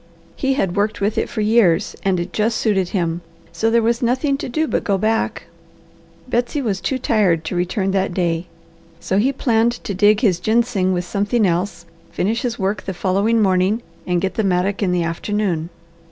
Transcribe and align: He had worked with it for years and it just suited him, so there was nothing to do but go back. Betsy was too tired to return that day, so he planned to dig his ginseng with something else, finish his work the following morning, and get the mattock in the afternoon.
He 0.35 0.55
had 0.55 0.75
worked 0.75 0.99
with 0.99 1.15
it 1.19 1.29
for 1.29 1.41
years 1.41 1.95
and 2.03 2.19
it 2.19 2.33
just 2.33 2.57
suited 2.57 2.89
him, 2.89 3.21
so 3.51 3.69
there 3.69 3.83
was 3.83 4.01
nothing 4.01 4.35
to 4.39 4.49
do 4.49 4.67
but 4.67 4.83
go 4.83 4.97
back. 4.97 5.43
Betsy 6.27 6.59
was 6.59 6.81
too 6.81 6.97
tired 6.97 7.45
to 7.45 7.55
return 7.55 7.91
that 7.91 8.11
day, 8.11 8.47
so 8.99 9.19
he 9.19 9.31
planned 9.31 9.73
to 9.83 9.93
dig 9.93 10.21
his 10.21 10.39
ginseng 10.39 10.91
with 10.91 11.05
something 11.05 11.45
else, 11.45 11.85
finish 12.09 12.41
his 12.41 12.57
work 12.57 12.81
the 12.85 12.95
following 12.95 13.43
morning, 13.43 13.83
and 14.07 14.21
get 14.21 14.33
the 14.33 14.43
mattock 14.43 14.81
in 14.81 14.91
the 14.91 15.03
afternoon. 15.03 15.69